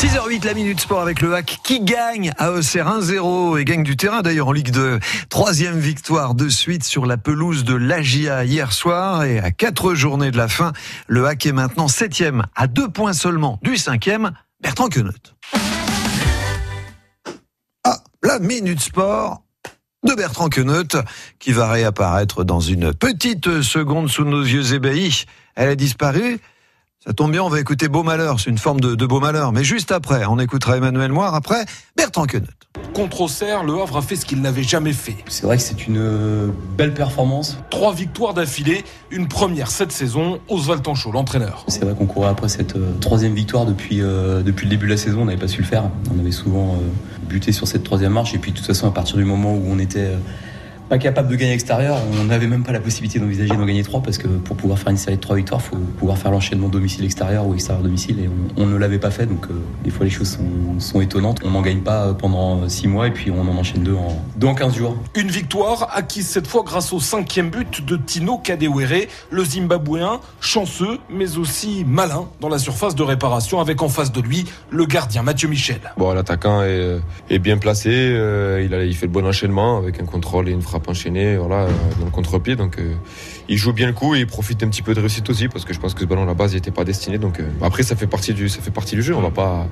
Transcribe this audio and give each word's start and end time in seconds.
6h08, 0.00 0.46
la 0.46 0.54
minute 0.54 0.80
sport 0.80 1.02
avec 1.02 1.20
le 1.20 1.34
hack 1.34 1.58
qui 1.62 1.80
gagne 1.80 2.32
à 2.38 2.52
Auxerre 2.52 2.88
1-0 2.88 3.60
et 3.60 3.66
gagne 3.66 3.82
du 3.82 3.98
terrain 3.98 4.22
d'ailleurs 4.22 4.48
en 4.48 4.52
Ligue 4.52 4.70
2. 4.70 4.98
Troisième 5.28 5.78
victoire 5.78 6.34
de 6.34 6.48
suite 6.48 6.84
sur 6.84 7.04
la 7.04 7.18
pelouse 7.18 7.64
de 7.64 7.74
l'Agia 7.74 8.46
hier 8.46 8.72
soir 8.72 9.24
et 9.24 9.40
à 9.40 9.50
quatre 9.50 9.92
journées 9.92 10.30
de 10.30 10.38
la 10.38 10.48
fin, 10.48 10.72
le 11.06 11.26
hack 11.26 11.44
est 11.44 11.52
maintenant 11.52 11.86
septième 11.86 12.46
à 12.56 12.66
deux 12.66 12.88
points 12.88 13.12
seulement 13.12 13.58
du 13.60 13.76
cinquième, 13.76 14.32
Bertrand 14.62 14.88
Queneut. 14.88 15.12
Ah, 17.84 17.98
la 18.22 18.38
minute 18.38 18.80
sport 18.80 19.42
de 20.02 20.14
Bertrand 20.14 20.48
Queneut 20.48 20.88
qui 21.38 21.52
va 21.52 21.70
réapparaître 21.70 22.42
dans 22.42 22.60
une 22.60 22.94
petite 22.94 23.60
seconde 23.60 24.08
sous 24.08 24.24
nos 24.24 24.44
yeux 24.44 24.72
ébahis. 24.72 25.26
Elle 25.56 25.68
a 25.68 25.76
disparu. 25.76 26.40
Ça 27.02 27.14
tombe 27.14 27.32
bien, 27.32 27.42
on 27.42 27.48
va 27.48 27.58
écouter 27.58 27.88
Beau 27.88 28.02
Malheur, 28.02 28.40
c'est 28.40 28.50
une 28.50 28.58
forme 28.58 28.78
de, 28.78 28.94
de, 28.94 29.06
Beau 29.06 29.20
Malheur. 29.20 29.52
Mais 29.52 29.64
juste 29.64 29.90
après, 29.90 30.26
on 30.26 30.38
écoutera 30.38 30.76
Emmanuel 30.76 31.10
Moire, 31.10 31.34
après 31.34 31.64
Bertrand 31.96 32.26
Queneut. 32.26 32.46
Contre 32.92 33.22
Auxerre, 33.22 33.64
le 33.64 33.72
Havre 33.80 33.96
a 33.96 34.02
fait 34.02 34.16
ce 34.16 34.26
qu'il 34.26 34.42
n'avait 34.42 34.62
jamais 34.62 34.92
fait. 34.92 35.16
C'est 35.26 35.44
vrai 35.46 35.56
que 35.56 35.62
c'est 35.62 35.86
une 35.86 35.96
euh, 35.96 36.48
belle 36.76 36.92
performance. 36.92 37.56
Trois 37.70 37.94
victoires 37.94 38.34
d'affilée, 38.34 38.84
une 39.10 39.28
première 39.28 39.70
cette 39.70 39.92
saison, 39.92 40.40
Oswald 40.48 40.82
Tanchot, 40.82 41.10
l'entraîneur. 41.10 41.64
C'est 41.68 41.86
vrai 41.86 41.94
qu'on 41.94 42.04
courait 42.04 42.28
après 42.28 42.50
cette 42.50 42.76
euh, 42.76 42.92
troisième 43.00 43.32
victoire 43.32 43.64
depuis, 43.64 44.02
euh, 44.02 44.42
depuis 44.42 44.66
le 44.66 44.70
début 44.70 44.84
de 44.84 44.92
la 44.92 44.98
saison, 44.98 45.22
on 45.22 45.24
n'avait 45.24 45.38
pas 45.38 45.48
su 45.48 45.62
le 45.62 45.66
faire. 45.66 45.84
On 46.14 46.18
avait 46.20 46.32
souvent 46.32 46.74
euh, 46.74 47.26
buté 47.30 47.52
sur 47.52 47.66
cette 47.66 47.82
troisième 47.82 48.12
marche 48.12 48.34
et 48.34 48.38
puis 48.38 48.52
de 48.52 48.58
toute 48.58 48.66
façon 48.66 48.86
à 48.86 48.90
partir 48.90 49.16
du 49.16 49.24
moment 49.24 49.54
où 49.54 49.62
on 49.66 49.78
était 49.78 50.00
euh, 50.00 50.18
pas 50.90 50.98
capable 50.98 51.28
de 51.28 51.36
gagner 51.36 51.52
à 51.52 51.54
l'extérieur. 51.54 51.98
On 52.20 52.24
n'avait 52.24 52.48
même 52.48 52.64
pas 52.64 52.72
la 52.72 52.80
possibilité 52.80 53.20
d'envisager 53.20 53.54
d'en 53.54 53.64
gagner 53.64 53.84
trois 53.84 54.02
parce 54.02 54.18
que 54.18 54.26
pour 54.26 54.56
pouvoir 54.56 54.76
faire 54.76 54.90
une 54.90 54.96
série 54.96 55.16
de 55.16 55.20
trois 55.20 55.36
victoires, 55.36 55.60
il 55.64 55.68
faut 55.68 55.76
pouvoir 55.76 56.18
faire 56.18 56.32
l'enchaînement 56.32 56.68
domicile-extérieur 56.68 57.46
ou 57.46 57.54
extérieur-domicile 57.54 58.18
et 58.18 58.28
on, 58.56 58.62
on, 58.64 58.66
ne 58.66 58.76
l'avait 58.76 58.98
pas 58.98 59.12
fait. 59.12 59.26
Donc 59.26 59.46
euh, 59.46 59.54
des 59.84 59.90
fois 59.90 60.04
les 60.04 60.10
choses 60.10 60.30
sont, 60.32 60.80
sont 60.80 61.00
étonnantes. 61.00 61.42
On 61.44 61.52
n'en 61.52 61.62
gagne 61.62 61.78
pas 61.78 62.12
pendant 62.12 62.68
six 62.68 62.88
mois 62.88 63.06
et 63.06 63.12
puis 63.12 63.30
on 63.30 63.40
en 63.40 63.56
enchaîne 63.56 63.84
deux 63.84 63.94
en, 63.94 64.20
deux 64.34 64.48
en 64.48 64.54
15 64.56 64.74
jours. 64.74 64.96
Une 65.14 65.28
victoire 65.28 65.90
acquise 65.94 66.26
cette 66.26 66.48
fois 66.48 66.64
grâce 66.66 66.92
au 66.92 66.98
cinquième 66.98 67.50
but 67.50 67.86
de 67.86 67.96
Tino 67.96 68.38
Kadewere, 68.38 69.06
le 69.30 69.44
Zimbabwéen, 69.44 70.18
chanceux 70.40 70.98
mais 71.08 71.38
aussi 71.38 71.84
malin 71.86 72.26
dans 72.40 72.48
la 72.48 72.58
surface 72.58 72.96
de 72.96 73.04
réparation 73.04 73.60
avec 73.60 73.80
en 73.82 73.88
face 73.88 74.10
de 74.10 74.20
lui 74.20 74.44
le 74.70 74.86
gardien 74.86 75.22
Mathieu 75.22 75.46
Michel. 75.46 75.80
Bon, 75.96 76.12
l'attaquant 76.12 76.64
est, 76.64 76.98
est, 77.30 77.38
bien 77.38 77.58
placé, 77.58 77.90
euh, 77.92 78.60
il, 78.64 78.74
a, 78.74 78.82
il 78.82 78.96
fait 78.96 79.06
le 79.06 79.12
bon 79.12 79.24
enchaînement 79.24 79.78
avec 79.78 80.00
un 80.00 80.04
contrôle 80.04 80.48
et 80.48 80.52
une 80.52 80.62
frappe 80.62 80.79
enchaîné 80.88 81.36
voilà, 81.36 81.66
dans 81.98 82.04
le 82.04 82.10
contre-pied. 82.10 82.56
Donc 82.56 82.78
euh, 82.78 82.94
il 83.48 83.56
joue 83.56 83.72
bien 83.72 83.86
le 83.86 83.92
coup 83.92 84.14
et 84.14 84.20
il 84.20 84.26
profite 84.26 84.62
un 84.62 84.68
petit 84.68 84.82
peu 84.82 84.94
de 84.94 85.00
réussite 85.00 85.28
aussi 85.30 85.48
parce 85.48 85.64
que 85.64 85.72
je 85.72 85.80
pense 85.80 85.94
que 85.94 86.00
ce 86.00 86.06
ballon 86.06 86.22
à 86.22 86.26
la 86.26 86.34
base 86.34 86.54
n'était 86.54 86.70
pas 86.70 86.84
destiné. 86.84 87.18
Donc 87.18 87.40
euh, 87.40 87.48
après 87.62 87.82
ça 87.82 87.96
fait 87.96 88.06
partie 88.06 88.34
du 88.34 88.48
ça 88.48 88.60
fait 88.60 88.70
partie 88.70 88.96
du 88.96 89.02
jeu. 89.02 89.14
On 89.14 89.20
va 89.20 89.30
pas 89.30 89.66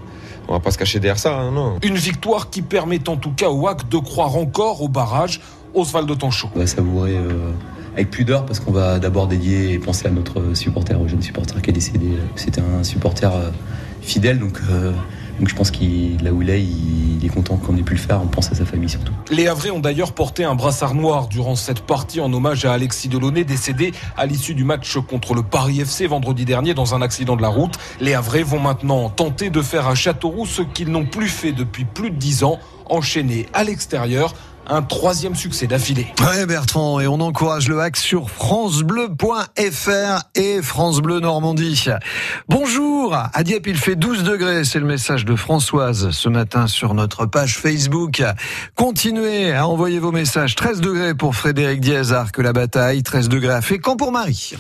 on 0.49 0.53
va 0.53 0.61
pas 0.61 0.71
se 0.71 0.79
cacher 0.79 1.01
derrière 1.01 1.19
ça. 1.19 1.39
Hein, 1.39 1.53
non. 1.53 1.79
Une 1.83 1.97
victoire 1.97 2.51
qui 2.51 2.63
permet 2.63 3.09
en 3.09 3.17
tout 3.17 3.33
cas 3.33 3.49
au 3.49 3.63
WAC 3.63 3.89
de 3.89 3.99
croire 3.99 4.37
encore 4.37 4.83
au 4.83 4.89
barrage. 4.89 5.41
Oswald 5.75 6.19
Tanchot. 6.19 6.49
On 6.55 6.59
va 6.61 6.67
savourer 6.67 7.17
euh, 7.17 7.53
avec 7.95 8.11
pudeur 8.11 8.47
parce 8.47 8.59
qu'on 8.59 8.73
va 8.73 8.99
d'abord 8.99 9.29
dédier 9.29 9.75
et 9.75 9.79
penser 9.79 10.07
à 10.07 10.11
notre 10.11 10.57
supporter, 10.57 10.99
au 10.99 11.07
jeune 11.07 11.21
supporter 11.21 11.61
qui 11.61 11.71
est 11.71 11.75
décédé. 11.75 12.07
C'était 12.37 12.63
un 12.63 12.83
supporter 12.83 13.33
euh, 13.35 13.51
fidèle 14.01 14.39
donc. 14.39 14.59
Donc 15.39 15.49
je 15.49 15.55
pense 15.55 15.71
qu'il 15.71 16.23
là 16.23 16.33
où 16.33 16.43
il 16.43 16.51
est, 16.51 16.63
il 16.63 17.25
est 17.25 17.29
content 17.29 17.57
qu'on 17.57 17.77
ait 17.77 17.83
pu 17.83 17.95
le 17.95 18.01
faire. 18.01 18.21
On 18.23 18.27
pense 18.27 18.51
à 18.51 18.55
sa 18.55 18.65
famille 18.65 18.89
surtout. 18.89 19.13
Les 19.31 19.47
Havrais 19.47 19.71
ont 19.71 19.79
d'ailleurs 19.79 20.13
porté 20.13 20.45
un 20.45 20.55
brassard 20.55 20.95
noir 20.95 21.29
durant 21.29 21.55
cette 21.55 21.81
partie 21.81 22.21
en 22.21 22.33
hommage 22.33 22.65
à 22.65 22.73
Alexis 22.73 23.09
Delaunay, 23.09 23.45
décédé 23.45 23.93
à 24.17 24.27
l'issue 24.27 24.55
du 24.55 24.65
match 24.65 24.97
contre 24.99 25.35
le 25.35 25.43
Paris 25.43 25.81
FC 25.81 26.07
vendredi 26.07 26.45
dernier 26.45 26.75
dans 26.75 26.95
un 26.95 27.03
accident 27.03 27.37
de 27.37 27.43
la 27.43 27.49
route. 27.49 27.75
Les 28.01 28.15
Havrais 28.15 28.43
vont 28.43 28.61
maintenant 28.61 29.11
tenter 29.11 29.51
de 29.51 29.63
faire 29.63 29.87
à 29.87 29.95
Châteauroux 29.95 30.47
ce 30.47 30.63
qu'ils 30.63 30.91
n'ont 30.91 31.07
plus 31.07 31.29
fait 31.29 31.53
depuis 31.53 31.85
plus 31.85 32.11
de 32.11 32.17
dix 32.17 32.43
ans, 32.45 32.59
enchaîner 32.87 33.47
à 33.53 33.65
l'extérieur 33.65 34.35
un 34.69 34.83
troisième 34.83 35.35
succès 35.35 35.67
d'affilée. 35.67 36.07
Ouais 36.21 36.47
Bertrand, 36.47 37.01
et 37.01 37.07
on 37.07 37.21
encourage 37.21 37.69
le 37.69 37.81
hack 37.81 37.97
sur 37.97 38.31
francebleu.fr 38.31 40.23
et 40.35 40.63
France 40.63 41.01
Bleu 41.01 41.21
Normandie. 41.21 41.87
Bonjour, 42.49 43.15
à 43.15 43.43
Dieppe 43.43 43.67
il 43.67 43.77
fait 43.77 43.97
12 43.97 44.25
degrés, 44.25 44.65
c'est 44.65 44.79
le 44.79 44.87
message 44.87 45.25
de 45.25 45.37
Françoise 45.37 46.11
ce 46.11 46.29
matin 46.29 46.67
sur 46.67 46.95
notre 46.95 47.27
page 47.27 47.59
Facebook. 47.59 48.23
Continuez 48.75 49.53
à 49.53 49.67
envoyer 49.67 49.99
vos 49.99 50.13
messages, 50.13 50.55
13 50.55 50.81
degrés 50.81 51.15
pour 51.15 51.35
Frédéric 51.35 51.81
Diazar 51.81 52.33
que 52.33 52.43
la 52.43 52.53
bataille, 52.53 53.03
13 53.03 53.29
degrés 53.29 53.55
à 53.55 53.63
Fécamp 53.63 53.97
pour 53.97 54.13
Marie. 54.13 54.55